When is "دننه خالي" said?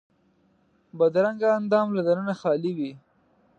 2.07-2.71